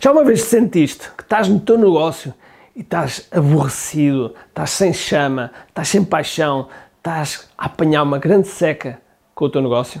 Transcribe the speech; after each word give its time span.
Já 0.00 0.12
uma 0.12 0.22
vez 0.22 0.42
sentiste 0.42 1.10
que 1.16 1.24
estás 1.24 1.48
no 1.48 1.58
teu 1.58 1.76
negócio 1.76 2.32
e 2.76 2.82
estás 2.82 3.26
aborrecido, 3.32 4.32
estás 4.46 4.70
sem 4.70 4.94
chama, 4.94 5.50
estás 5.66 5.88
sem 5.88 6.04
paixão, 6.04 6.68
estás 6.98 7.48
a 7.58 7.66
apanhar 7.66 8.04
uma 8.04 8.16
grande 8.16 8.46
seca 8.46 9.02
com 9.34 9.46
o 9.46 9.50
teu 9.50 9.60
negócio? 9.60 10.00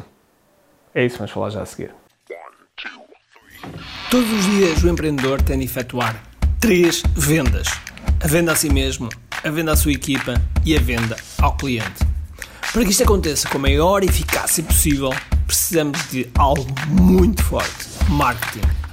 É 0.94 1.04
isso 1.04 1.18
vamos 1.18 1.32
falar 1.32 1.50
já 1.50 1.62
a 1.62 1.66
seguir. 1.66 1.92
Todos 4.08 4.30
os 4.30 4.44
dias 4.44 4.84
o 4.84 4.88
empreendedor 4.88 5.42
tem 5.42 5.58
de 5.58 5.64
efetuar 5.64 6.22
três 6.60 7.02
vendas: 7.16 7.66
a 8.22 8.28
venda 8.28 8.52
a 8.52 8.54
si 8.54 8.72
mesmo, 8.72 9.08
a 9.42 9.50
venda 9.50 9.72
à 9.72 9.76
sua 9.76 9.90
equipa 9.90 10.34
e 10.64 10.76
a 10.76 10.80
venda 10.80 11.16
ao 11.42 11.56
cliente. 11.56 12.06
Para 12.72 12.84
que 12.84 12.92
isto 12.92 13.02
aconteça 13.02 13.48
com 13.48 13.58
a 13.58 13.62
maior 13.62 14.04
eficácia 14.04 14.62
possível, 14.62 15.10
precisamos 15.44 16.08
de 16.08 16.30
algo 16.38 16.64
muito 16.86 17.42
forte: 17.42 17.88
marketing. 18.08 18.87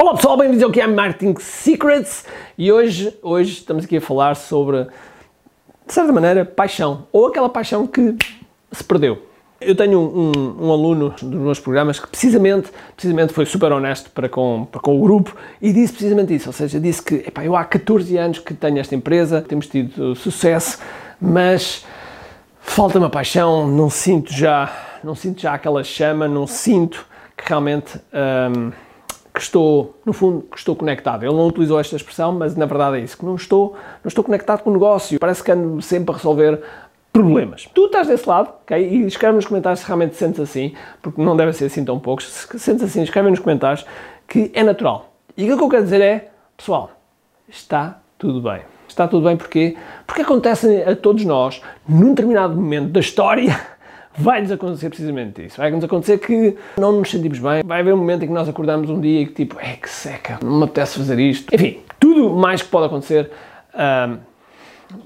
Olá 0.00 0.14
pessoal, 0.14 0.36
bem-vindos 0.36 0.62
ao 0.62 0.70
que 0.70 0.80
é 0.80 0.86
Marketing 0.86 1.34
Secrets. 1.40 2.24
E 2.56 2.70
hoje, 2.70 3.12
hoje 3.20 3.54
estamos 3.54 3.84
aqui 3.84 3.96
a 3.96 4.00
falar 4.00 4.36
sobre, 4.36 4.84
de 4.84 5.92
certa 5.92 6.12
maneira, 6.12 6.44
paixão. 6.44 7.08
Ou 7.10 7.26
aquela 7.26 7.48
paixão 7.48 7.84
que 7.84 8.14
se 8.70 8.84
perdeu. 8.84 9.20
Eu 9.60 9.74
tenho 9.74 9.98
um, 9.98 10.66
um, 10.66 10.70
aluno 10.70 11.12
dos 11.20 11.40
meus 11.40 11.58
programas 11.58 11.98
que 11.98 12.06
precisamente, 12.06 12.70
precisamente 12.94 13.32
foi 13.32 13.44
super 13.44 13.72
honesto 13.72 14.08
para 14.12 14.28
com, 14.28 14.68
para 14.70 14.80
com 14.80 14.96
o 14.96 15.02
grupo 15.02 15.34
e 15.60 15.72
disse 15.72 15.94
precisamente 15.94 16.32
isso, 16.32 16.48
ou 16.48 16.52
seja, 16.52 16.78
disse 16.78 17.02
que 17.02 17.16
epá, 17.16 17.44
eu 17.44 17.56
há 17.56 17.64
14 17.64 18.16
anos 18.16 18.38
que 18.38 18.54
tenho 18.54 18.78
esta 18.78 18.94
empresa, 18.94 19.42
temos 19.42 19.66
tido 19.66 20.14
sucesso, 20.14 20.78
mas 21.20 21.84
falta-me 22.60 23.06
a 23.06 23.10
paixão, 23.10 23.66
não 23.66 23.90
sinto 23.90 24.32
já, 24.32 25.00
não 25.02 25.16
sinto 25.16 25.40
já 25.40 25.54
aquela 25.54 25.82
chama, 25.82 26.28
não 26.28 26.46
sinto 26.46 27.04
que 27.36 27.48
realmente... 27.48 28.00
Hum, 28.14 28.70
que 29.38 29.44
estou, 29.44 29.94
no 30.04 30.12
fundo, 30.12 30.44
que 30.50 30.58
estou 30.58 30.74
conectado. 30.74 31.22
Ele 31.22 31.32
não 31.32 31.46
utilizou 31.46 31.78
esta 31.78 31.94
expressão, 31.94 32.32
mas 32.32 32.56
na 32.56 32.66
verdade 32.66 32.96
é 32.96 33.00
isso, 33.00 33.16
que 33.16 33.24
não 33.24 33.36
estou, 33.36 33.76
não 34.02 34.08
estou 34.08 34.24
conectado 34.24 34.62
com 34.62 34.70
o 34.70 34.72
negócio. 34.72 35.18
Parece 35.20 35.44
que 35.44 35.52
ando 35.52 35.80
sempre 35.80 36.12
a 36.12 36.16
resolver 36.16 36.60
problemas. 37.12 37.68
Tu 37.72 37.86
estás 37.86 38.08
desse 38.08 38.28
lado, 38.28 38.50
ok? 38.62 38.76
E 38.76 39.06
escreve 39.06 39.36
nos 39.36 39.46
comentários 39.46 39.78
se 39.78 39.86
realmente 39.86 40.16
sentes 40.16 40.40
assim, 40.40 40.74
porque 41.00 41.22
não 41.22 41.36
deve 41.36 41.52
ser 41.52 41.66
assim 41.66 41.84
tão 41.84 42.00
poucos. 42.00 42.26
Se 42.26 42.58
sentes 42.58 42.82
assim, 42.82 43.00
escreve 43.02 43.30
nos 43.30 43.38
comentários 43.38 43.86
que 44.26 44.50
é 44.52 44.64
natural. 44.64 45.14
E 45.36 45.50
o 45.52 45.56
que 45.56 45.62
eu 45.62 45.68
quero 45.68 45.84
dizer 45.84 46.00
é, 46.00 46.30
pessoal, 46.56 46.90
está 47.48 48.00
tudo 48.18 48.42
bem. 48.42 48.62
Está 48.88 49.06
tudo 49.06 49.24
bem 49.24 49.36
porquê? 49.36 49.76
Porque 50.04 50.22
acontece 50.22 50.82
a 50.82 50.96
todos 50.96 51.24
nós, 51.24 51.62
num 51.88 52.08
determinado 52.08 52.56
momento 52.56 52.88
da 52.90 52.98
história, 52.98 53.56
vai-nos 54.18 54.50
acontecer 54.50 54.88
precisamente 54.88 55.44
isso. 55.44 55.56
Vai-nos 55.56 55.84
acontecer 55.84 56.18
que 56.18 56.56
não 56.76 56.92
nos 56.92 57.10
sentimos 57.10 57.38
bem. 57.38 57.62
Vai 57.64 57.80
haver 57.80 57.94
um 57.94 57.96
momento 57.96 58.24
em 58.24 58.26
que 58.26 58.32
nós 58.32 58.48
acordamos 58.48 58.90
um 58.90 59.00
dia 59.00 59.22
e 59.22 59.26
que 59.26 59.32
tipo, 59.32 59.58
é 59.60 59.74
que 59.74 59.88
seca, 59.88 60.38
não 60.42 60.58
me 60.58 60.64
apetece 60.64 60.98
fazer 60.98 61.18
isto. 61.18 61.54
Enfim, 61.54 61.80
tudo 61.98 62.30
mais 62.30 62.62
que 62.62 62.68
pode 62.68 62.86
acontecer. 62.86 63.30
Um, 63.74 64.18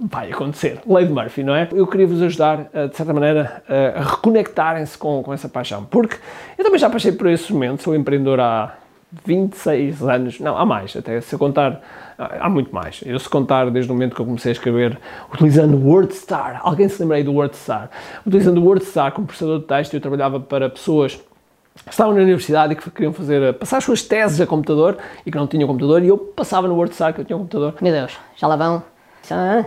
vai 0.08 0.30
acontecer. 0.30 0.80
Lei 0.86 1.05
de 1.05 1.12
Murphy, 1.12 1.42
não 1.42 1.55
é? 1.55 1.68
Eu 1.72 1.86
queria 1.86 2.06
vos 2.06 2.22
ajudar, 2.22 2.70
de 2.90 2.96
certa 2.96 3.12
maneira, 3.12 3.62
a 3.96 4.02
reconectarem-se 4.02 4.96
com, 4.96 5.22
com 5.22 5.33
essa 5.33 5.48
paixão. 5.48 5.84
Porque 5.84 6.17
eu 6.56 6.64
também 6.64 6.78
já 6.78 6.89
passei 6.89 7.12
por 7.12 7.27
esse 7.27 7.52
momento, 7.52 7.83
sou 7.83 7.95
empreendedor 7.95 8.39
há 8.39 8.77
26 9.24 10.02
anos, 10.02 10.40
não, 10.40 10.56
há 10.56 10.64
mais, 10.64 10.96
até 10.96 11.20
se 11.20 11.34
eu 11.34 11.39
contar, 11.39 11.80
há 12.17 12.48
muito 12.48 12.74
mais. 12.74 13.00
Eu 13.05 13.18
se 13.18 13.28
contar 13.28 13.70
desde 13.70 13.90
o 13.90 13.95
momento 13.95 14.14
que 14.14 14.20
eu 14.20 14.27
comecei 14.27 14.50
a 14.50 14.55
escrever 14.55 14.98
utilizando 15.33 15.77
o 15.77 15.86
WordStar, 15.86 16.61
alguém 16.62 16.89
se 16.89 17.00
lembra 17.02 17.18
aí 17.18 17.22
do 17.22 17.33
WordStar? 17.33 17.90
Utilizando 18.27 18.58
o 18.58 18.64
WordStar 18.64 19.12
como 19.12 19.27
processador 19.27 19.61
de 19.61 19.67
texto, 19.67 19.95
eu 19.95 20.01
trabalhava 20.01 20.40
para 20.40 20.70
pessoas 20.70 21.20
que 21.84 21.90
estavam 21.90 22.14
na 22.14 22.22
universidade 22.22 22.72
e 22.72 22.77
que 22.77 22.90
queriam 22.90 23.12
fazer, 23.12 23.55
passar 23.55 23.78
as 23.78 23.84
suas 23.84 24.02
teses 24.02 24.40
a 24.40 24.46
computador 24.46 24.96
e 25.27 25.30
que 25.30 25.36
não 25.36 25.46
tinham 25.46 25.67
computador 25.67 26.02
e 26.02 26.08
eu 26.08 26.17
passava 26.17 26.67
no 26.67 26.74
WordStar 26.74 27.12
que 27.12 27.20
eu 27.20 27.24
tinha 27.24 27.36
um 27.36 27.40
computador. 27.40 27.74
Meu 27.80 27.92
Deus, 27.92 28.17
já 28.36 28.46
lá 28.46 28.56
vão? 28.56 28.83
Ai, 29.30 29.67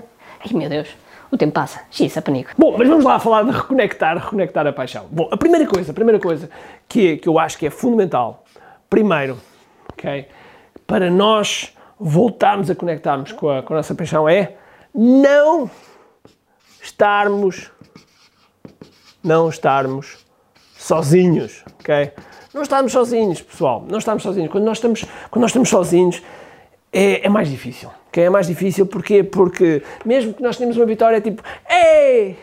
meu 0.51 0.69
Deus. 0.69 0.89
O 1.31 1.37
tempo 1.37 1.53
passa. 1.53 1.81
Xisa, 1.91 2.21
panico. 2.21 2.51
Bom, 2.57 2.75
mas 2.77 2.87
vamos 2.87 3.03
lá 3.03 3.19
falar 3.19 3.43
de 3.43 3.51
reconectar, 3.51 4.17
reconectar 4.17 4.65
a 4.65 4.71
paixão. 4.71 5.05
Bom, 5.11 5.27
a 5.31 5.37
primeira 5.37 5.65
coisa, 5.65 5.91
a 5.91 5.93
primeira 5.93 6.19
coisa 6.19 6.49
que, 6.87 7.13
é, 7.13 7.17
que 7.17 7.27
eu 7.27 7.39
acho 7.39 7.57
que 7.57 7.65
é 7.65 7.69
fundamental 7.69 8.45
Primeiro, 8.89 9.37
ok? 9.91 10.27
Para 10.85 11.09
nós 11.09 11.73
voltarmos 11.99 12.69
a 12.69 12.75
conectarmos 12.75 13.31
com 13.31 13.49
a, 13.49 13.63
com 13.63 13.73
a 13.73 13.77
nossa 13.77 13.95
paixão 13.95 14.27
é 14.27 14.55
não 14.93 15.69
estarmos 16.81 17.71
não 19.23 19.49
estarmos 19.49 20.23
sozinhos, 20.77 21.63
ok? 21.79 22.11
Não 22.53 22.61
estarmos 22.61 22.91
sozinhos, 22.91 23.41
pessoal, 23.41 23.83
não 23.89 23.97
estamos 23.97 24.21
sozinhos. 24.21 24.51
Quando 24.51 24.65
nós 24.65 24.77
estamos, 24.77 25.03
quando 25.31 25.41
nós 25.41 25.49
estamos 25.49 25.69
sozinhos 25.69 26.21
é, 26.93 27.25
é 27.25 27.29
mais 27.29 27.49
difícil, 27.49 27.89
ok? 28.07 28.23
É 28.23 28.29
mais 28.29 28.47
difícil 28.47 28.85
porquê? 28.85 29.23
Porque 29.23 29.81
mesmo 30.05 30.33
que 30.33 30.43
nós 30.43 30.55
tenhamos 30.57 30.77
uma 30.77 30.85
vitória, 30.85 31.17
é 31.17 31.21
tipo, 31.21 31.41
ei, 31.67 32.37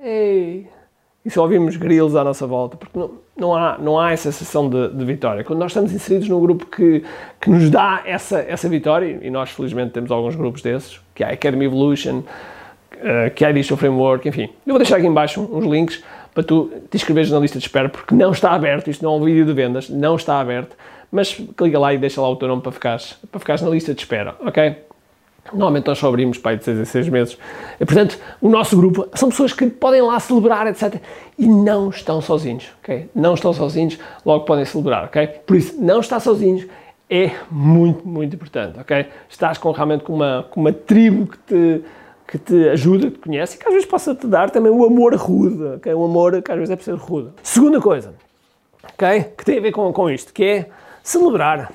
ei, 0.00 0.68
e 1.30 1.32
só 1.32 1.42
ouvimos 1.42 1.76
grilos 1.76 2.16
à 2.16 2.24
nossa 2.24 2.44
volta, 2.44 2.76
porque 2.76 2.98
não, 2.98 3.12
não, 3.38 3.54
há, 3.54 3.78
não 3.78 4.00
há 4.00 4.10
essa 4.10 4.32
sensação 4.32 4.68
de, 4.68 4.88
de, 4.88 5.04
vitória. 5.04 5.44
Quando 5.44 5.60
nós 5.60 5.70
estamos 5.70 5.92
inseridos 5.92 6.28
num 6.28 6.40
grupo 6.40 6.66
que, 6.66 7.04
que 7.40 7.48
nos 7.48 7.70
dá 7.70 8.02
essa, 8.04 8.40
essa 8.40 8.68
vitória, 8.68 9.20
e 9.22 9.30
nós 9.30 9.50
felizmente 9.50 9.92
temos 9.92 10.10
alguns 10.10 10.34
grupos 10.34 10.60
desses, 10.60 11.00
que 11.14 11.22
é 11.22 11.28
a 11.28 11.30
Academy 11.30 11.66
Evolution, 11.66 12.18
uh, 12.18 13.30
que 13.32 13.44
é 13.44 13.48
a 13.48 13.52
Digital 13.52 13.78
Framework, 13.78 14.28
enfim. 14.28 14.50
Eu 14.66 14.72
vou 14.72 14.78
deixar 14.78 14.96
aqui 14.96 15.06
embaixo 15.06 15.40
uns 15.40 15.64
links 15.64 16.02
para 16.34 16.42
tu 16.42 16.68
te 16.90 16.96
inscreveres 16.96 17.30
na 17.30 17.38
lista 17.38 17.60
de 17.60 17.64
espera, 17.64 17.88
porque 17.88 18.12
não 18.12 18.32
está 18.32 18.50
aberto, 18.50 18.90
isto 18.90 19.04
não 19.04 19.12
é 19.12 19.16
um 19.16 19.24
vídeo 19.24 19.46
de 19.46 19.52
vendas, 19.52 19.88
não 19.88 20.16
está 20.16 20.40
aberto, 20.40 20.76
mas 21.12 21.32
clica 21.56 21.78
lá 21.78 21.94
e 21.94 21.98
deixa 21.98 22.20
lá 22.20 22.28
o 22.28 22.34
teu 22.34 22.48
nome 22.48 22.60
para 22.60 22.72
ficares, 22.72 23.16
para 23.30 23.38
ficares 23.38 23.62
na 23.62 23.70
lista 23.70 23.94
de 23.94 24.00
espera, 24.00 24.34
ok? 24.40 24.76
Normalmente 25.52 25.86
nós 25.86 25.98
só 25.98 26.08
abrimos 26.08 26.38
pai 26.38 26.56
de 26.56 26.64
6 26.64 26.78
em 26.78 26.84
6 26.84 27.08
meses. 27.08 27.38
E, 27.80 27.84
portanto, 27.84 28.18
o 28.40 28.48
nosso 28.48 28.76
grupo 28.76 29.08
são 29.14 29.28
pessoas 29.28 29.52
que 29.52 29.66
podem 29.66 30.00
lá 30.02 30.18
celebrar, 30.20 30.66
etc. 30.66 31.00
E 31.38 31.46
não 31.46 31.90
estão 31.90 32.20
sozinhos, 32.20 32.70
ok? 32.82 33.10
Não 33.14 33.34
estão 33.34 33.52
sozinhos, 33.52 33.98
logo 34.24 34.44
podem 34.44 34.64
celebrar, 34.64 35.04
ok? 35.04 35.26
Por 35.46 35.56
isso, 35.56 35.80
não 35.80 36.00
estar 36.00 36.20
sozinhos 36.20 36.66
é 37.08 37.32
muito, 37.50 38.06
muito 38.06 38.36
importante, 38.36 38.78
ok? 38.78 39.06
Estás 39.28 39.58
com, 39.58 39.72
realmente 39.72 40.04
com 40.04 40.14
uma, 40.14 40.46
com 40.48 40.60
uma 40.60 40.72
tribo 40.72 41.26
que 41.26 41.38
te, 41.38 41.84
que 42.28 42.38
te 42.38 42.68
ajuda, 42.68 43.10
que 43.10 43.18
te 43.18 43.18
conhece 43.18 43.56
e 43.56 43.58
que 43.58 43.66
às 43.66 43.74
vezes 43.74 43.88
possa 43.88 44.14
te 44.14 44.28
dar 44.28 44.50
também 44.50 44.70
o 44.70 44.84
amor 44.84 45.14
rude, 45.16 45.62
ok? 45.76 45.92
O 45.92 46.04
amor 46.04 46.40
que 46.40 46.52
às 46.52 46.56
vezes 46.56 46.70
é 46.70 46.76
preciso 46.76 46.98
rude. 46.98 47.30
Segunda 47.42 47.80
coisa, 47.80 48.14
ok? 48.84 49.24
Que 49.36 49.44
tem 49.44 49.58
a 49.58 49.60
ver 49.60 49.72
com, 49.72 49.92
com 49.92 50.08
isto, 50.08 50.32
que 50.32 50.44
é 50.44 50.70
celebrar, 51.02 51.72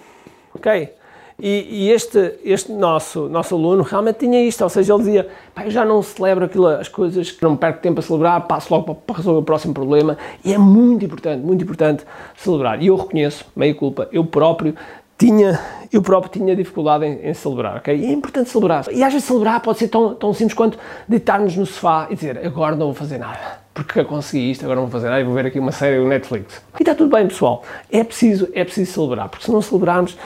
ok? 0.53 0.89
E, 1.37 1.67
e, 1.69 1.91
este, 1.91 2.35
este 2.45 2.71
nosso, 2.71 3.27
nosso 3.27 3.55
aluno 3.55 3.83
realmente 3.83 4.19
tinha 4.19 4.41
isto, 4.41 4.63
ou 4.63 4.69
seja, 4.69 4.93
ele 4.93 5.03
dizia, 5.03 5.27
eu 5.63 5.69
já 5.69 5.83
não 5.83 6.01
celebro 6.01 6.45
aquilo, 6.45 6.67
as 6.67 6.87
coisas, 6.87 7.29
que 7.29 7.43
não 7.43 7.57
perco 7.57 7.81
tempo 7.81 7.99
a 7.99 8.03
celebrar, 8.03 8.41
passo 8.47 8.73
logo 8.73 8.85
para, 8.85 8.95
para, 8.95 9.15
resolver 9.17 9.39
o 9.39 9.43
próximo 9.43 9.73
problema, 9.73 10.17
e 10.45 10.53
é 10.53 10.57
muito 10.57 11.03
importante, 11.03 11.45
muito 11.45 11.63
importante 11.63 12.05
celebrar. 12.37 12.81
E 12.81 12.87
eu 12.87 12.95
reconheço, 12.95 13.45
meia 13.53 13.75
culpa, 13.75 14.07
eu 14.13 14.23
próprio 14.23 14.75
tinha, 15.17 15.59
eu 15.91 16.01
próprio 16.01 16.31
tinha 16.31 16.55
dificuldade 16.55 17.05
em, 17.05 17.29
em, 17.29 17.33
celebrar, 17.33 17.77
ok? 17.77 17.93
E 17.93 18.05
é 18.05 18.11
importante 18.11 18.49
celebrar. 18.49 18.85
E 18.91 19.03
às 19.03 19.11
vezes 19.11 19.27
celebrar 19.27 19.59
pode 19.59 19.79
ser 19.79 19.89
tão, 19.89 20.13
tão 20.15 20.33
simples 20.33 20.53
quanto 20.53 20.77
deitar-nos 21.07 21.55
no 21.57 21.65
sofá 21.65 22.07
e 22.09 22.15
dizer, 22.15 22.45
agora 22.45 22.77
não 22.77 22.87
vou 22.87 22.95
fazer 22.95 23.17
nada, 23.17 23.59
porque 23.73 24.05
consegui 24.05 24.51
isto, 24.51 24.63
agora 24.63 24.79
não 24.79 24.87
vou 24.87 24.91
fazer 24.91 25.09
nada 25.09 25.19
e 25.19 25.25
vou 25.25 25.33
ver 25.33 25.47
aqui 25.47 25.59
uma 25.59 25.73
série 25.73 25.99
do 25.99 26.07
Netflix. 26.07 26.61
E 26.79 26.83
está 26.83 26.95
tudo 26.95 27.13
bem, 27.13 27.27
pessoal. 27.27 27.61
É 27.91 28.05
preciso, 28.05 28.47
é 28.53 28.63
preciso 28.63 28.91
celebrar, 28.93 29.27
porque 29.27 29.45
se 29.45 29.51
não 29.51 29.61
celebrarmos 29.61 30.17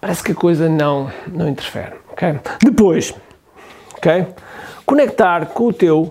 parece 0.00 0.22
que 0.22 0.32
a 0.32 0.34
coisa 0.34 0.68
não, 0.68 1.10
não 1.28 1.48
interfere. 1.48 1.96
Okay? 2.12 2.38
Depois, 2.62 3.14
okay? 3.96 4.26
conectar 4.84 5.46
com 5.46 5.66
o 5.66 5.72
teu 5.72 6.10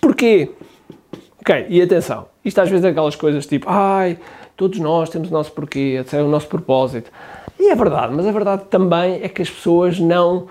porquê. 0.00 0.50
Ok, 1.40 1.66
e 1.68 1.80
atenção, 1.80 2.26
isto 2.44 2.60
às 2.60 2.68
vezes 2.68 2.84
é 2.84 2.88
aquelas 2.88 3.16
coisas 3.16 3.46
tipo, 3.46 3.66
ai, 3.68 4.18
todos 4.56 4.78
nós 4.78 5.08
temos 5.08 5.30
o 5.30 5.32
nosso 5.32 5.52
porquê, 5.52 5.98
etc., 6.00 6.20
o 6.20 6.28
nosso 6.28 6.46
propósito. 6.46 7.10
E 7.58 7.70
é 7.70 7.74
verdade, 7.74 8.12
mas 8.14 8.26
a 8.26 8.32
verdade 8.32 8.64
também 8.70 9.20
é 9.22 9.28
que 9.28 9.42
as 9.42 9.50
pessoas 9.50 9.98
não 9.98 10.48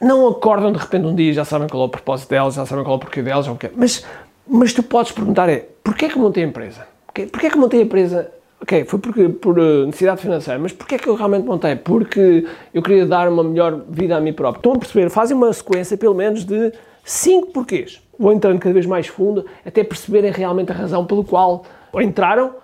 não 0.00 0.28
acordam 0.28 0.72
de 0.72 0.78
repente 0.78 1.06
um 1.06 1.14
dia 1.14 1.32
já 1.32 1.44
sabem 1.44 1.68
qual 1.68 1.84
é 1.84 1.86
o 1.86 1.88
propósito 1.88 2.28
delas, 2.28 2.54
já 2.54 2.66
sabem 2.66 2.84
qual 2.84 2.94
é 2.94 2.96
o 2.96 3.00
porquê 3.00 3.22
delas, 3.22 3.48
okay. 3.48 3.70
mas, 3.74 4.04
mas 4.46 4.74
tu 4.74 4.82
podes 4.82 5.12
perguntar 5.12 5.48
é, 5.48 5.66
porquê 5.82 6.04
é 6.04 6.08
que 6.08 6.18
montei 6.18 6.44
a 6.44 6.46
empresa? 6.46 6.86
Porquê 7.06 7.46
é 7.46 7.50
que 7.50 7.56
montei 7.56 7.80
a 7.80 7.82
empresa 7.84 8.30
Ok, 8.60 8.84
foi 8.86 8.98
porque, 8.98 9.28
por 9.28 9.58
uh, 9.58 9.86
necessidade 9.86 10.22
financeira, 10.22 10.58
mas 10.58 10.72
porquê 10.72 10.94
é 10.94 10.98
que 10.98 11.08
eu 11.08 11.14
realmente 11.14 11.44
montei? 11.44 11.76
Porque 11.76 12.46
eu 12.72 12.82
queria 12.82 13.04
dar 13.06 13.28
uma 13.28 13.44
melhor 13.44 13.82
vida 13.88 14.16
a 14.16 14.20
mim 14.20 14.32
próprio. 14.32 14.60
Estão 14.60 14.72
a 14.72 14.78
perceber? 14.78 15.10
Fazem 15.10 15.36
uma 15.36 15.52
sequência 15.52 15.96
pelo 15.96 16.14
menos 16.14 16.44
de 16.44 16.72
5 17.04 17.52
porquês. 17.52 18.02
Vou 18.18 18.32
entrando 18.32 18.58
cada 18.58 18.72
vez 18.72 18.86
mais 18.86 19.06
fundo 19.06 19.44
até 19.64 19.84
perceberem 19.84 20.32
realmente 20.32 20.72
a 20.72 20.74
razão 20.74 21.04
pelo 21.04 21.22
qual 21.22 21.64
entraram 21.94 22.54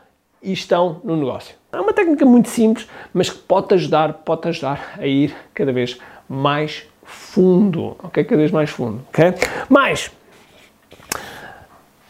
e 0.43 0.53
estão 0.53 1.01
no 1.05 1.17
negócio. 1.17 1.55
É 1.71 1.81
uma 1.81 1.93
técnica 1.93 2.25
muito 2.25 2.49
simples, 2.49 2.89
mas 3.13 3.31
que 3.31 3.39
pode-te 3.39 3.75
ajudar, 3.75 4.15
pode 4.15 4.49
ajudar 4.49 4.95
a 4.99 5.07
ir 5.07 5.35
cada 5.55 5.73
vez 5.73 5.99
mais 6.29 6.85
fundo, 7.05 7.97
ok? 8.03 8.25
Cada 8.25 8.37
vez 8.39 8.51
mais 8.51 8.71
fundo, 8.71 9.03
ok? 9.09 9.35
Mas, 9.69 10.11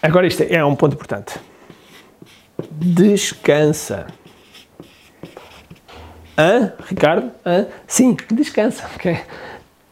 agora 0.00 0.26
isto 0.26 0.42
é 0.42 0.64
um 0.64 0.74
ponto 0.74 0.94
importante. 0.94 1.38
Descansa. 2.70 4.06
Hã, 6.36 6.72
Ricardo? 6.86 7.30
Hã? 7.44 7.66
Sim, 7.86 8.16
descansa, 8.30 8.88
ok? 8.94 9.18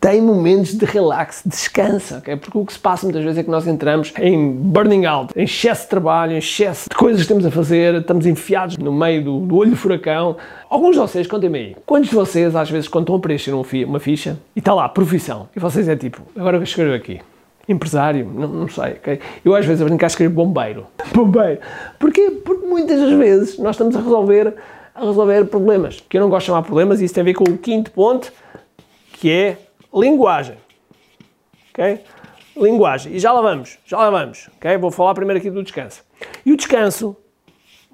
tem 0.01 0.21
momentos 0.23 0.75
de 0.75 0.85
relax, 0.87 1.43
descansa, 1.45 2.19
okay? 2.19 2.35
porque 2.35 2.57
o 2.57 2.65
que 2.65 2.73
se 2.73 2.79
passa 2.79 3.05
muitas 3.05 3.23
vezes 3.23 3.39
é 3.39 3.43
que 3.43 3.51
nós 3.51 3.67
entramos 3.67 4.13
em 4.19 4.51
burning 4.51 5.05
out, 5.05 5.33
em 5.37 5.45
excesso 5.45 5.83
de 5.83 5.89
trabalho, 5.91 6.33
em 6.33 6.39
excesso 6.39 6.89
de 6.89 6.97
coisas 6.97 7.21
que 7.21 7.29
temos 7.29 7.45
a 7.45 7.51
fazer, 7.51 7.97
estamos 7.97 8.25
enfiados 8.25 8.79
no 8.79 8.93
meio 8.93 9.23
do, 9.23 9.41
do 9.41 9.57
olho 9.57 9.73
do 9.73 9.77
furacão. 9.77 10.39
Alguns 10.71 10.93
de 10.93 11.01
vocês, 11.01 11.27
contem-me 11.27 11.59
aí, 11.59 11.77
quantos 11.85 12.09
de 12.09 12.15
vocês, 12.15 12.57
às 12.57 12.71
vezes, 12.71 12.89
quando 12.89 13.05
estão 13.05 13.17
a 13.17 13.21
preencher 13.21 13.53
uma 13.53 14.01
ficha 14.01 14.39
e 14.57 14.61
está 14.61 14.73
lá, 14.73 14.89
profissão, 14.89 15.51
e 15.55 15.61
vocês 15.61 15.87
é 15.87 15.95
tipo, 15.95 16.23
agora 16.35 16.57
eu 16.57 16.63
escrevo 16.63 16.95
aqui, 16.95 17.21
empresário, 17.73 18.31
não, 18.33 18.49
não, 18.49 18.69
sei, 18.69 18.93
ok? 18.93 19.21
Eu 19.45 19.55
às 19.55 19.65
vezes 19.65 19.83
a 19.83 19.85
brincar 19.85 20.07
escrevo 20.07 20.35
bombeiro. 20.35 20.87
Bombeiro. 21.15 21.61
Porquê? 21.99 22.31
Porque 22.45 22.67
muitas 22.67 23.01
das 23.01 23.13
vezes 23.13 23.59
nós 23.59 23.77
estamos 23.77 23.97
a 23.97 24.01
resolver, 24.01 24.55
a 24.95 25.01
resolver 25.01 25.45
problemas, 25.47 26.01
que 26.09 26.17
eu 26.17 26.21
não 26.21 26.29
gosto 26.29 26.45
de 26.45 26.47
chamar 26.47 26.63
problemas, 26.63 27.01
e 27.01 27.05
isso 27.05 27.15
tem 27.15 27.23
a 27.23 27.25
ver 27.25 27.35
com 27.35 27.45
o 27.45 27.59
quinto 27.59 27.91
ponto, 27.91 28.33
que 29.13 29.31
é 29.31 29.59
linguagem. 29.95 30.57
Ok? 31.71 32.01
Linguagem. 32.57 33.15
E 33.15 33.19
já 33.19 33.33
lá 33.33 33.41
vamos, 33.41 33.79
já 33.87 33.99
lá 33.99 34.11
vamos. 34.11 34.49
Ok? 34.57 34.77
Vou 34.79 34.91
falar 34.91 35.15
primeiro 35.15 35.39
aqui 35.39 35.51
do 35.51 35.63
descanso. 35.63 36.03
E 36.45 36.53
o 36.53 36.57
descanso, 36.57 37.17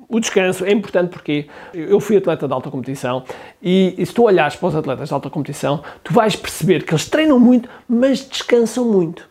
o 0.09 0.21
descanso 0.21 0.65
é 0.65 0.73
importante 0.73 1.11
porque 1.11 1.47
eu 1.75 1.99
fui 2.01 2.17
atleta 2.17 2.47
de 2.47 2.55
alta 2.55 2.71
competição 2.71 3.25
e, 3.63 3.95
e 3.99 4.07
se 4.07 4.15
tu 4.15 4.25
olhares 4.25 4.57
para 4.57 4.69
os 4.69 4.77
atletas 4.77 5.09
de 5.09 5.15
alta 5.15 5.29
competição, 5.29 5.83
tu 6.05 6.13
vais 6.13 6.37
perceber 6.37 6.85
que 6.85 6.93
eles 6.93 7.09
treinam 7.09 7.39
muito, 7.41 7.69
mas 7.89 8.21
descansam 8.21 8.85
muito. 8.85 9.29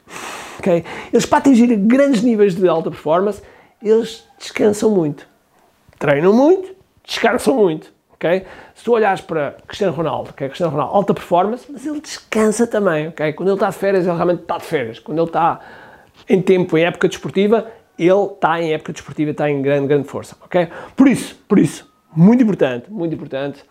Ok? 0.59 0.83
Eles 1.11 1.25
para 1.25 1.37
atingir 1.39 1.75
grandes 1.77 2.21
níveis 2.21 2.55
de 2.55 2.67
alta 2.67 2.89
performance, 2.89 3.41
eles 3.81 4.25
descansam 4.37 4.89
muito. 4.89 5.27
Treinam 5.97 6.33
muito, 6.33 6.73
descansam 7.05 7.55
muito. 7.55 7.93
Okay? 8.15 8.45
Se 8.73 8.83
tu 8.83 8.93
olhares 8.93 9.21
para 9.21 9.55
Cristiano 9.67 9.93
Ronaldo, 9.93 10.31
é 10.31 10.47
Cristiano 10.47 10.71
Ronaldo, 10.71 10.95
alta 10.95 11.13
performance, 11.13 11.65
mas 11.69 11.85
ele 11.85 12.01
descansa 12.01 12.65
também, 12.65 13.09
ok? 13.09 13.33
Quando 13.33 13.49
ele 13.49 13.55
está 13.55 13.69
de 13.69 13.75
férias, 13.75 14.05
ele 14.05 14.15
realmente 14.15 14.41
está 14.41 14.57
de 14.57 14.65
férias. 14.65 14.99
Quando 14.99 15.19
ele 15.19 15.27
está 15.27 15.59
em 16.27 16.41
tempo, 16.41 16.77
em 16.77 16.85
época 16.85 17.07
desportiva, 17.07 17.67
ele 17.97 18.25
está 18.33 18.61
em 18.61 18.73
época 18.73 18.93
desportiva, 18.93 19.31
está 19.31 19.49
em 19.49 19.61
grande, 19.61 19.87
grande 19.87 20.07
força, 20.07 20.35
ok? 20.43 20.67
Por 20.95 21.07
isso, 21.07 21.35
por 21.47 21.59
isso, 21.59 21.91
muito 22.15 22.43
importante, 22.43 22.91
muito 22.91 23.13
importante 23.15 23.63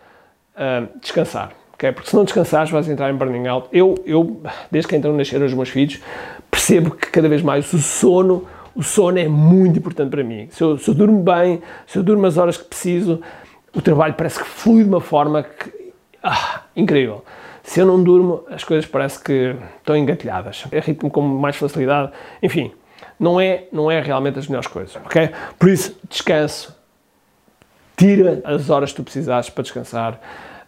uh, 0.55 0.99
descansar, 0.99 1.51
ok? 1.73 1.91
Porque 1.91 2.09
se 2.09 2.15
não 2.15 2.23
descansares, 2.23 2.71
vais 2.71 2.87
entrar 2.87 3.11
em 3.11 3.15
burning 3.15 3.47
out. 3.47 3.67
Eu, 3.71 3.95
eu 4.05 4.41
desde 4.71 4.87
que 4.87 4.95
entraram 4.95 5.17
nascer 5.17 5.41
os 5.41 5.53
meus 5.53 5.69
filhos, 5.69 6.01
percebo 6.49 6.91
que 6.91 7.09
cada 7.11 7.29
vez 7.29 7.41
mais 7.41 7.71
o 7.73 7.79
sono, 7.79 8.47
o 8.75 8.83
sono 8.83 9.19
é 9.19 9.27
muito 9.27 9.79
importante 9.79 10.09
para 10.09 10.23
mim. 10.23 10.47
Se 10.51 10.63
eu, 10.63 10.77
se 10.77 10.89
eu 10.89 10.93
durmo 10.93 11.21
bem, 11.21 11.61
se 11.87 11.97
eu 11.97 12.03
durmo 12.03 12.25
as 12.25 12.37
horas 12.37 12.57
que 12.57 12.65
preciso, 12.65 13.21
o 13.73 13.81
trabalho 13.81 14.13
parece 14.13 14.39
que 14.39 14.45
flui 14.45 14.83
de 14.83 14.89
uma 14.89 15.01
forma 15.01 15.43
que, 15.43 15.71
ah, 16.23 16.63
incrível. 16.75 17.23
Se 17.63 17.79
eu 17.79 17.85
não 17.85 18.01
durmo, 18.03 18.43
as 18.49 18.63
coisas 18.63 18.85
parece 18.85 19.21
que 19.21 19.55
estão 19.77 19.97
engatilhadas. 19.97 20.65
Irrito-me 20.71 21.11
com 21.11 21.21
mais 21.21 21.55
facilidade. 21.55 22.11
Enfim, 22.41 22.71
não 23.19 23.39
é, 23.39 23.65
não 23.71 23.89
é 23.89 24.01
realmente 24.01 24.39
as 24.39 24.47
melhores 24.47 24.67
coisas, 24.67 24.95
ok? 24.97 25.29
Por 25.57 25.69
isso, 25.69 25.97
descanso. 26.09 26.75
Tira 27.95 28.41
as 28.43 28.69
horas 28.69 28.91
que 28.91 28.97
tu 28.97 29.03
precisares 29.03 29.49
para 29.49 29.63
descansar. 29.63 30.19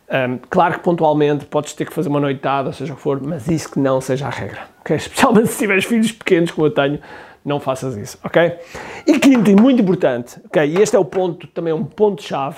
Um, 0.09 0.39
claro 0.50 0.75
que 0.75 0.79
pontualmente 0.79 1.45
podes 1.45 1.74
ter 1.74 1.85
que 1.85 1.94
fazer 1.94 2.07
uma 2.07 2.21
noitada, 2.21 2.71
seja 2.71 2.94
o 2.94 2.95
que 2.95 3.01
for, 3.01 3.21
mas 3.21 3.47
isso 3.50 3.69
que 3.69 3.79
não 3.79 4.00
seja 4.00 4.27
a 4.27 4.29
regra, 4.29 4.62
ok? 4.79 4.95
Especialmente 4.97 5.47
se 5.50 5.57
tiveres 5.57 5.83
filhos 5.83 6.12
pequenos, 6.13 6.51
como 6.51 6.68
eu 6.68 6.71
tenho, 6.71 7.00
não 7.44 7.59
faças 7.59 7.97
isso, 7.97 8.18
ok? 8.24 8.57
E 9.06 9.19
quinto, 9.19 9.51
e 9.51 9.56
muito 9.56 9.81
importante, 9.81 10.39
ok? 10.45 10.65
E 10.65 10.81
este 10.81 10.95
é 10.95 11.00
o 11.00 11.03
ponto, 11.03 11.45
também 11.47 11.71
é 11.71 11.75
um 11.75 11.83
ponto-chave, 11.83 12.57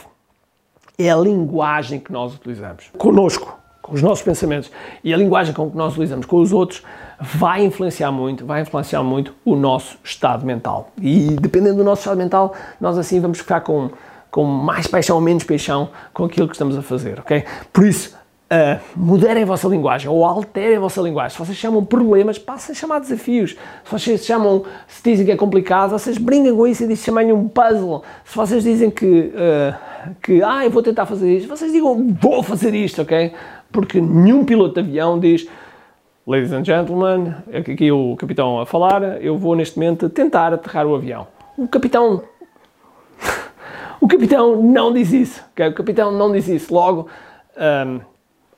é 0.97 1.09
a 1.09 1.15
linguagem 1.15 1.99
que 1.99 2.11
nós 2.11 2.35
utilizamos. 2.35 2.91
Conosco, 2.97 3.58
com 3.89 3.95
os 3.95 4.01
nossos 4.01 4.23
pensamentos 4.23 4.71
e 5.03 5.13
a 5.13 5.17
linguagem 5.17 5.53
com 5.53 5.69
que 5.69 5.75
nós 5.75 5.93
utilizamos 5.93 6.25
com 6.25 6.37
os 6.37 6.53
outros 6.53 6.83
vai 7.19 7.63
influenciar 7.65 8.11
muito, 8.11 8.45
vai 8.45 8.61
influenciar 8.61 9.03
muito 9.03 9.33
o 9.43 9.55
nosso 9.55 9.97
estado 10.03 10.45
mental. 10.45 10.91
E 11.01 11.35
dependendo 11.41 11.77
do 11.77 11.83
nosso 11.83 12.01
estado 12.01 12.17
mental, 12.17 12.53
nós 12.79 12.97
assim 12.97 13.19
vamos 13.19 13.39
ficar 13.39 13.61
com, 13.61 13.89
com 14.31 14.43
mais 14.43 14.87
paixão 14.87 15.15
ou 15.17 15.21
menos 15.21 15.43
paixão 15.43 15.89
com 16.13 16.23
aquilo 16.23 16.47
que 16.47 16.53
estamos 16.53 16.77
a 16.77 16.81
fazer, 16.81 17.19
ok? 17.19 17.43
Por 17.73 17.85
isso, 17.85 18.18
uh, 18.49 18.79
moderem 18.95 19.43
a 19.43 19.45
vossa 19.45 19.67
linguagem 19.67 20.09
ou 20.09 20.25
alterem 20.25 20.77
a 20.77 20.79
vossa 20.79 21.01
linguagem. 21.01 21.37
Se 21.37 21.45
vocês 21.45 21.57
chamam 21.57 21.85
problemas, 21.85 22.37
passem 22.37 22.73
a 22.73 22.75
chamar 22.75 22.99
desafios. 22.99 23.51
Se 23.83 23.91
vocês 23.91 24.25
chamam, 24.25 24.65
se 24.87 25.03
dizem 25.03 25.25
que 25.25 25.31
é 25.31 25.35
complicado, 25.35 25.91
vocês 25.91 26.17
brincam 26.17 26.55
com 26.55 26.67
isso 26.67 26.83
e 26.83 26.87
dizem 26.87 27.05
chamem 27.05 27.31
um 27.31 27.47
puzzle. 27.47 28.03
Se 28.25 28.35
vocês 28.35 28.63
dizem 28.63 28.89
que, 28.89 29.05
uh, 29.05 30.13
que 30.21 30.41
ah, 30.43 30.65
eu 30.65 30.71
vou 30.71 30.81
tentar 30.81 31.05
fazer 31.05 31.37
isto, 31.37 31.47
vocês 31.47 31.71
digam 31.71 32.15
vou 32.19 32.41
fazer 32.43 32.73
isto, 32.73 33.01
ok? 33.01 33.33
Porque 33.71 34.01
nenhum 34.01 34.43
piloto 34.43 34.73
de 34.75 34.79
avião 34.79 35.19
diz 35.19 35.47
Ladies 36.27 36.51
and 36.51 36.63
gentlemen, 36.63 37.33
aqui 37.51 37.91
o 37.91 38.15
capitão 38.15 38.59
a 38.59 38.65
falar, 38.65 39.19
eu 39.19 39.35
vou 39.35 39.55
neste 39.55 39.79
momento 39.79 40.07
tentar 40.09 40.53
aterrar 40.53 40.85
o 40.85 40.93
avião. 40.93 41.25
O 41.57 41.67
capitão 41.67 42.23
o 43.99 44.07
capitão 44.07 44.61
não 44.61 44.93
diz 44.93 45.11
isso, 45.11 45.43
okay? 45.51 45.69
o 45.69 45.73
capitão 45.73 46.11
não 46.11 46.31
diz 46.31 46.47
isso. 46.47 46.71
Logo, 46.71 47.07
um, 47.57 47.99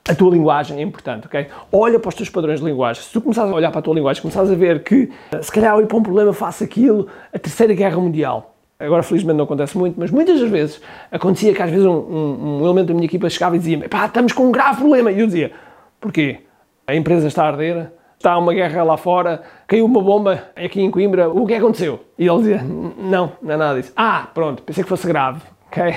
a 0.08 0.16
tua 0.16 0.32
linguagem 0.32 0.78
é 0.80 0.82
importante, 0.82 1.28
ok? 1.28 1.48
Olha 1.72 2.00
para 2.00 2.10
os 2.10 2.16
teus 2.16 2.30
padrões 2.30 2.60
de 2.60 2.66
linguagem. 2.66 3.04
Se 3.04 3.12
tu 3.12 3.22
começares 3.22 3.52
a 3.52 3.56
olhar 3.56 3.70
para 3.70 3.80
a 3.80 3.84
tua 3.84 3.94
linguagem, 3.94 4.22
começares 4.22 4.50
a 4.50 4.56
ver 4.56 4.84
que 4.84 5.12
se 5.42 5.52
calhar 5.52 5.80
ir 5.80 5.88
para 5.88 5.98
um 5.98 6.04
problema 6.04 6.34
faço 6.34 6.64
aquilo, 6.64 7.08
a 7.34 7.38
terceira 7.38 7.74
guerra 7.74 7.98
mundial. 7.98 8.56
Agora, 8.80 9.04
felizmente, 9.04 9.38
não 9.38 9.46
acontece 9.46 9.78
muito, 9.78 10.00
mas 10.00 10.10
muitas 10.10 10.40
das 10.40 10.50
vezes 10.50 10.82
acontecia 11.12 11.54
que 11.54 11.62
às 11.62 11.70
vezes 11.70 11.86
um, 11.86 11.92
um, 11.92 12.62
um 12.62 12.66
elemento 12.66 12.88
da 12.88 12.94
minha 12.96 13.06
equipa 13.06 13.30
chegava 13.30 13.56
e 13.56 13.60
dizia 13.60 13.88
pá, 13.88 14.08
estamos 14.08 14.34
com 14.34 14.48
um 14.48 14.52
grave 14.52 14.80
problema. 14.80 15.12
E 15.12 15.20
eu 15.20 15.28
dizia, 15.28 15.52
porquê? 16.00 16.40
A 16.88 16.96
empresa 16.96 17.28
está 17.28 17.44
a 17.44 17.48
arder, 17.48 17.92
está 18.18 18.36
uma 18.40 18.54
guerra 18.54 18.84
lá 18.84 18.98
fora, 18.98 19.44
caiu 19.68 19.86
uma 19.86 20.02
bomba 20.02 20.46
aqui 20.56 20.82
em 20.82 20.90
Coimbra, 20.90 21.30
o 21.30 21.46
que 21.46 21.54
aconteceu? 21.54 22.00
E 22.18 22.28
ele 22.28 22.38
dizia, 22.40 22.64
não, 22.64 23.34
não 23.40 23.54
é 23.54 23.58
nada 23.58 23.80
disso. 23.80 23.94
Ah, 23.96 24.28
pronto, 24.34 24.64
pensei 24.64 24.84
que 24.84 24.90
fosse 24.90 25.06
grave, 25.06 25.42
ok? 25.72 25.96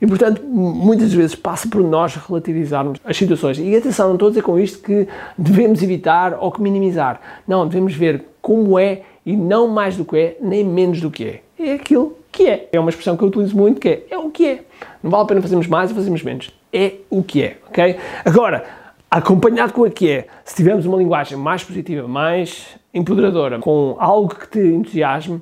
E, 0.00 0.06
portanto, 0.06 0.42
muitas 0.42 1.12
vezes 1.12 1.34
passa 1.34 1.68
por 1.68 1.82
nós 1.82 2.14
relativizarmos 2.16 2.98
as 3.04 3.16
situações. 3.16 3.58
E 3.58 3.76
atenção, 3.76 4.08
não 4.08 4.14
estou 4.14 4.28
a 4.28 4.30
dizer 4.30 4.42
com 4.42 4.58
isto 4.58 4.82
que 4.82 5.06
devemos 5.36 5.82
evitar 5.82 6.36
ou 6.40 6.50
que 6.50 6.60
minimizar. 6.60 7.20
Não, 7.46 7.66
devemos 7.66 7.94
ver 7.94 8.24
como 8.42 8.78
é 8.78 9.02
e 9.24 9.36
não 9.36 9.68
mais 9.68 9.96
do 9.96 10.04
que 10.04 10.16
é, 10.16 10.36
nem 10.40 10.64
menos 10.64 11.00
do 11.00 11.10
que 11.10 11.24
é. 11.24 11.40
É 11.58 11.74
aquilo 11.74 12.18
que 12.30 12.46
é. 12.46 12.68
É 12.72 12.80
uma 12.80 12.90
expressão 12.90 13.16
que 13.16 13.22
eu 13.22 13.28
utilizo 13.28 13.56
muito 13.56 13.80
que 13.80 13.88
é, 13.88 14.06
é 14.10 14.18
o 14.18 14.30
que 14.30 14.46
é. 14.46 14.64
Não 15.02 15.10
vale 15.10 15.22
a 15.22 15.26
pena 15.26 15.40
fazermos 15.40 15.66
mais 15.66 15.90
ou 15.90 15.96
fazermos 15.96 16.22
menos. 16.22 16.50
É 16.72 16.94
o 17.08 17.22
que 17.22 17.42
é, 17.42 17.56
ok? 17.68 17.96
Agora, 18.24 18.64
acompanhado 19.10 19.72
com 19.72 19.82
o 19.82 19.90
que 19.90 20.10
é, 20.10 20.26
se 20.44 20.56
tivermos 20.56 20.84
uma 20.84 20.98
linguagem 20.98 21.38
mais 21.38 21.62
positiva, 21.62 22.06
mais 22.08 22.76
empoderadora, 22.92 23.60
com 23.60 23.96
algo 23.98 24.34
que 24.34 24.48
te 24.48 24.58
entusiasme, 24.58 25.40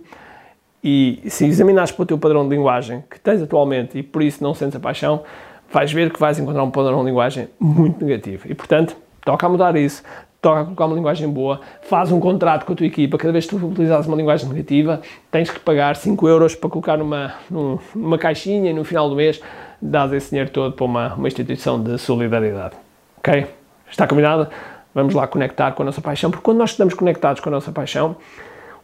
e 0.83 1.23
se 1.29 1.47
examinares 1.47 1.93
para 1.93 2.03
o 2.03 2.07
teu 2.07 2.19
padrão 2.19 2.49
de 2.49 2.55
linguagem 2.55 3.05
que 3.09 3.21
tens 3.21 3.41
atualmente 3.41 3.99
e 3.99 4.03
por 4.03 4.23
isso 4.23 4.43
não 4.43 4.55
sentes 4.55 4.77
a 4.77 4.81
paixão, 4.81 5.23
vais 5.71 5.93
ver 5.93 6.13
que 6.13 6.19
vais 6.19 6.39
encontrar 6.39 6.63
um 6.63 6.71
padrão 6.71 7.01
de 7.01 7.07
linguagem 7.07 7.49
muito 7.59 8.05
negativo. 8.05 8.47
E 8.51 8.55
portanto, 8.55 8.97
toca 9.25 9.47
a 9.47 9.49
mudar 9.49 9.77
isso, 9.77 10.03
toca 10.41 10.61
a 10.61 10.65
colocar 10.65 10.87
uma 10.87 10.97
linguagem 10.97 11.29
boa, 11.29 11.61
faz 11.83 12.11
um 12.11 12.19
contrato 12.19 12.67
com 12.67 12.73
a 12.73 12.77
tua 12.77 12.87
equipa, 12.87 13.17
cada 13.17 13.33
vez 13.33 13.47
que 13.47 13.57
tu 13.57 13.65
utilizares 13.65 14.07
uma 14.07 14.17
linguagem 14.17 14.49
negativa, 14.49 15.01
tens 15.31 15.49
que 15.51 15.61
pagar 15.61 15.95
5 15.95 16.29
euros 16.29 16.55
para 16.57 16.69
colocar 16.69 16.99
numa, 16.99 17.35
numa 17.49 18.19
caixinha 18.19 18.71
e 18.71 18.75
no 18.75 18.85
final 18.85 19.09
do 19.09 19.15
mês 19.15 19.41
dás 19.81 20.13
esse 20.13 20.31
dinheiro 20.31 20.51
todo 20.51 20.75
para 20.75 20.85
uma, 20.85 21.15
uma 21.15 21.29
instituição 21.29 21.81
de 21.81 21.97
solidariedade. 21.97 22.75
Ok? 23.19 23.47
Está 23.89 24.07
combinado? 24.07 24.49
Vamos 24.95 25.15
lá 25.15 25.27
conectar 25.27 25.73
com 25.73 25.83
a 25.83 25.87
nossa 25.87 26.01
paixão, 26.01 26.31
porque 26.31 26.45
quando 26.45 26.59
nós 26.59 26.71
estamos 26.71 26.93
conectados 26.93 27.41
com 27.41 27.49
a 27.49 27.53
nossa 27.53 27.71
paixão, 27.71 28.17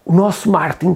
o 0.07 0.12
nosso 0.12 0.50
marketing 0.50 0.95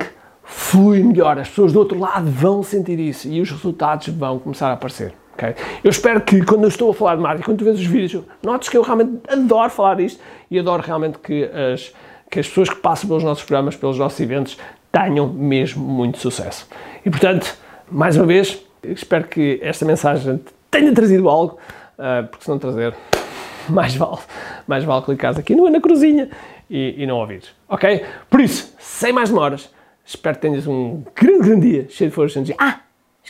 flui 0.53 1.03
melhor, 1.03 1.39
as 1.39 1.49
pessoas 1.49 1.73
do 1.73 1.79
outro 1.79 1.99
lado 1.99 2.31
vão 2.31 2.63
sentir 2.63 2.99
isso 2.99 3.29
e 3.29 3.41
os 3.41 3.51
resultados 3.51 4.09
vão 4.09 4.39
começar 4.39 4.69
a 4.69 4.73
aparecer. 4.73 5.15
Okay? 5.35 5.55
Eu 5.83 5.91
espero 5.91 6.21
que 6.21 6.45
quando 6.45 6.63
eu 6.63 6.69
estou 6.69 6.91
a 6.91 6.95
falar 6.95 7.17
de 7.17 7.23
marketing, 7.23 7.45
quando 7.45 7.59
tu 7.59 7.65
vês 7.65 7.79
os 7.79 7.87
vídeos, 7.87 8.25
notes 8.43 8.69
que 8.69 8.77
eu 8.77 8.83
realmente 8.83 9.21
adoro 9.29 9.71
falar 9.71 10.01
isto 10.01 10.21
e 10.51 10.59
adoro 10.59 10.83
realmente 10.83 11.19
que 11.19 11.45
as, 11.45 11.93
que 12.31 12.41
as 12.41 12.49
pessoas 12.49 12.69
que 12.69 12.77
passam 12.77 13.09
pelos 13.09 13.25
nossos 13.25 13.45
programas, 13.45 13.77
pelos 13.77 13.99
nossos 13.99 14.21
eventos, 14.21 14.59
tenham 14.91 15.27
mesmo 15.27 15.83
muito 15.83 16.19
sucesso. 16.19 16.69
E 17.05 17.11
portanto, 17.11 17.57
mais 17.91 18.17
uma 18.17 18.27
vez, 18.27 18.63
Espero 18.85 19.29
que 19.29 19.61
esta 19.63 19.85
mensagem 19.85 20.41
tenha 20.69 20.93
trazido 20.93 21.29
algo, 21.29 21.57
uh, 21.99 22.27
porque 22.27 22.45
se 22.45 22.51
não 22.51 22.59
trazer, 22.59 22.95
mais 23.69 23.95
vale, 23.95 24.19
mais 24.67 24.83
vale 24.83 25.05
clicar 25.05 25.39
aqui 25.39 25.55
na 25.55 25.81
cruzinha 25.81 26.29
e, 26.69 26.97
e 26.99 27.07
não 27.07 27.19
ouvires, 27.19 27.53
ok? 27.69 28.05
Por 28.29 28.41
isso, 28.41 28.75
sem 28.81 29.13
mais 29.13 29.29
demoras, 29.29 29.71
espero 30.05 30.37
que 30.37 30.43
tenhas 30.43 30.67
um 30.67 31.03
grande, 31.15 31.49
grande 31.49 31.71
dia, 31.71 31.87
cheio 31.89 32.11
de 32.11 32.15
força 32.17 32.39
energia. 32.39 32.57
Ah, 32.59 32.81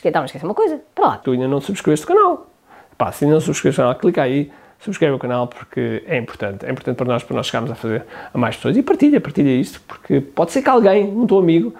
estava 0.09 0.23
a 0.23 0.27
esquecer 0.27 0.45
uma 0.45 0.53
coisa. 0.53 0.81
Para 0.93 1.07
lá. 1.07 1.17
Tu 1.17 1.31
ainda 1.31 1.47
não 1.47 1.61
subscreveste 1.61 2.05
o 2.05 2.07
canal. 2.07 2.49
Pá, 2.97 3.11
se 3.11 3.25
ainda 3.25 3.35
não 3.35 3.41
subscreves 3.41 3.77
o 3.77 3.81
canal, 3.81 3.95
clica 3.95 4.21
aí, 4.21 4.51
subscreve 4.79 5.15
o 5.15 5.19
canal 5.19 5.47
porque 5.47 6.03
é 6.05 6.17
importante. 6.17 6.65
É 6.65 6.71
importante 6.71 6.95
para 6.95 7.05
nós, 7.05 7.23
para 7.23 7.35
nós 7.35 7.47
chegarmos 7.47 7.71
a 7.71 7.75
fazer 7.75 8.05
a 8.33 8.37
mais 8.37 8.55
pessoas. 8.55 8.77
E 8.77 8.83
partilha, 8.83 9.19
partilha 9.19 9.49
isto, 9.49 9.81
porque 9.87 10.21
pode 10.21 10.51
ser 10.51 10.61
que 10.61 10.69
alguém, 10.69 11.05
um 11.05 11.25
teu 11.25 11.39
amigo, 11.39 11.73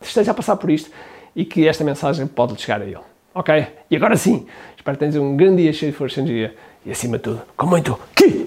esteja 0.00 0.30
a 0.30 0.34
passar 0.34 0.56
por 0.56 0.70
isto 0.70 0.90
e 1.34 1.44
que 1.44 1.66
esta 1.66 1.84
mensagem 1.84 2.26
pode 2.26 2.60
chegar 2.60 2.80
a 2.80 2.84
ele. 2.84 2.98
Ok? 3.34 3.66
E 3.90 3.96
agora 3.96 4.16
sim, 4.16 4.46
espero 4.76 4.96
que 4.96 5.00
tenhas 5.00 5.16
um 5.16 5.36
grande 5.36 5.62
dia 5.62 5.72
cheio 5.72 5.90
de 5.90 5.98
força 5.98 6.20
e 6.20 6.22
energia 6.22 6.54
e 6.86 6.90
acima 6.90 7.16
de 7.16 7.24
tudo, 7.24 7.42
com 7.56 7.66
muito 7.66 7.98
que 8.14 8.44